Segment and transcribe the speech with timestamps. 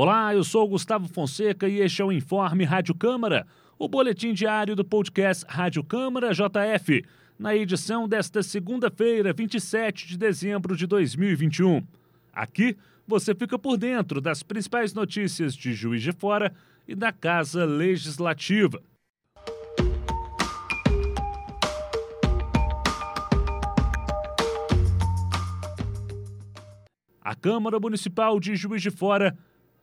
[0.00, 3.44] Olá, eu sou Gustavo Fonseca e este é o Informe Rádio Câmara,
[3.76, 7.04] o boletim diário do podcast Rádio Câmara JF,
[7.36, 11.84] na edição desta segunda-feira, 27 de dezembro de 2021.
[12.32, 12.76] Aqui
[13.08, 16.54] você fica por dentro das principais notícias de Juiz de Fora
[16.86, 18.80] e da Casa Legislativa.
[27.20, 29.36] A Câmara Municipal de Juiz de Fora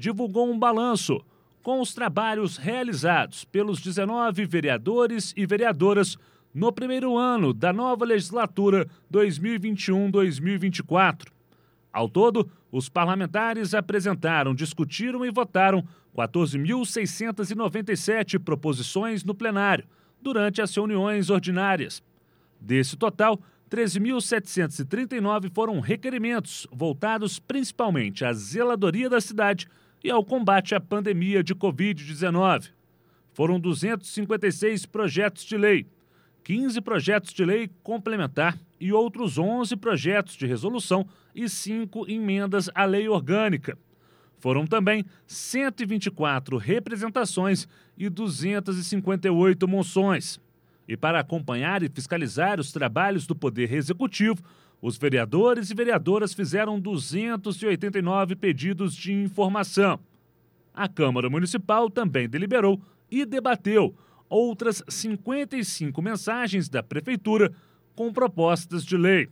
[0.00, 1.22] divulgou um balanço
[1.62, 6.16] com os trabalhos realizados pelos 19 vereadores e vereadoras
[6.54, 11.26] no primeiro ano da nova legislatura 2021-2024.
[11.92, 15.86] Ao todo, os parlamentares apresentaram, discutiram e votaram
[16.16, 19.84] 14.697 proposições no plenário
[20.22, 22.02] durante as reuniões ordinárias.
[22.58, 23.38] Desse total,
[23.70, 29.68] 13.739 foram requerimentos voltados principalmente à zeladoria da cidade
[30.02, 32.70] e ao combate à pandemia de Covid-19.
[33.32, 35.86] Foram 256 projetos de lei,
[36.44, 42.84] 15 projetos de lei complementar e outros 11 projetos de resolução e 5 emendas à
[42.84, 43.78] lei orgânica.
[44.38, 50.40] Foram também 124 representações e 258 moções.
[50.88, 54.42] E para acompanhar e fiscalizar os trabalhos do Poder Executivo,
[54.80, 60.00] os vereadores e vereadoras fizeram 289 pedidos de informação.
[60.72, 63.94] A Câmara Municipal também deliberou e debateu
[64.28, 67.52] outras 55 mensagens da Prefeitura
[67.94, 69.28] com propostas de lei.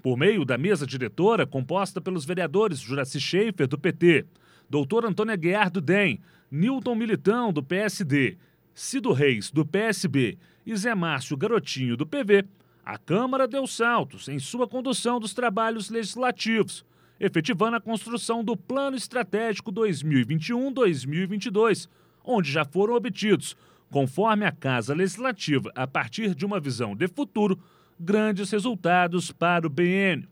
[0.00, 4.24] Por meio da mesa diretora, composta pelos vereadores Juraci Schaefer, do PT,
[4.70, 8.38] doutor Antônio Aguiar, do DEM, Newton Militão, do PSD,
[8.72, 12.44] Cido Reis, do PSB e Zé Márcio Garotinho, do PV,
[12.88, 16.86] a Câmara deu saltos em sua condução dos trabalhos legislativos,
[17.20, 21.86] efetivando a construção do Plano Estratégico 2021-2022,
[22.24, 23.54] onde já foram obtidos,
[23.90, 27.58] conforme a Casa Legislativa, a partir de uma visão de futuro,
[28.00, 30.26] grandes resultados para o BN.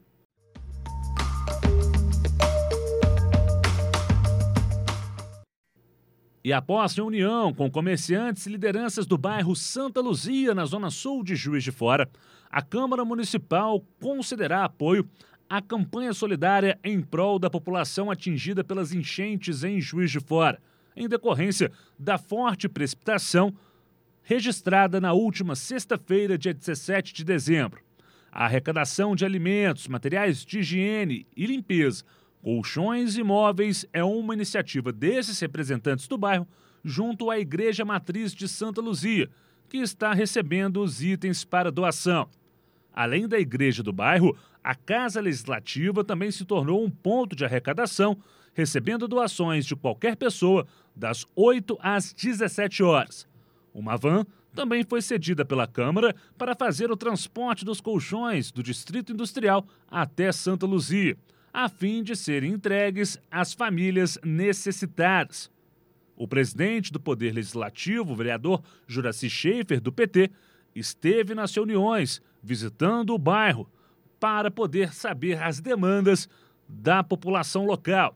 [6.47, 11.35] E após reunião com comerciantes e lideranças do bairro Santa Luzia, na zona sul de
[11.35, 12.09] Juiz de Fora,
[12.49, 15.11] a Câmara Municipal considerará apoio
[15.51, 20.63] à campanha solidária em prol da população atingida pelas enchentes em Juiz de Fora,
[20.95, 23.53] em decorrência da forte precipitação
[24.23, 27.81] registrada na última sexta-feira, dia 17 de dezembro.
[28.31, 32.05] A arrecadação de alimentos, materiais de higiene e limpeza
[32.47, 36.47] Colchões Imóveis é uma iniciativa desses representantes do bairro
[36.85, 39.29] junto à Igreja Matriz de Santa Luzia,
[39.69, 42.29] que está recebendo os itens para doação.
[42.93, 48.17] Além da igreja do bairro, a Casa Legislativa também se tornou um ponto de arrecadação,
[48.55, 53.27] recebendo doações de qualquer pessoa das 8 às 17 horas.
[53.75, 54.25] Uma van
[54.55, 60.31] também foi cedida pela Câmara para fazer o transporte dos colchões do Distrito Industrial até
[60.31, 61.19] Santa Luzia
[61.57, 65.51] a fim de serem entregues às famílias necessitadas.
[66.15, 70.31] O presidente do Poder Legislativo, o vereador Juraci Schaefer, do PT,
[70.75, 73.67] esteve nas reuniões, visitando o bairro,
[74.21, 76.29] para poder saber as demandas
[76.69, 78.15] da população local.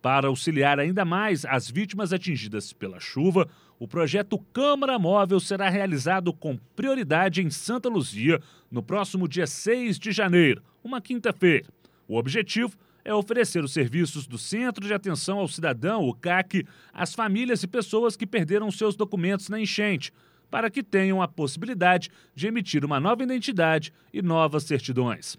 [0.00, 6.32] Para auxiliar ainda mais as vítimas atingidas pela chuva, o projeto Câmara Móvel será realizado
[6.32, 8.40] com prioridade em Santa Luzia
[8.70, 11.66] no próximo dia 6 de janeiro, uma quinta-feira.
[12.12, 17.14] O objetivo é oferecer os serviços do Centro de Atenção ao Cidadão, o CAC, às
[17.14, 20.12] famílias e pessoas que perderam seus documentos na enchente,
[20.50, 25.38] para que tenham a possibilidade de emitir uma nova identidade e novas certidões.